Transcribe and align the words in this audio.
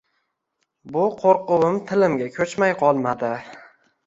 Bu 0.95 1.03
qo`rquvim 1.19 1.77
tilimga 1.93 2.31
ko`chmay 2.39 2.75
qolmadi 2.81 3.31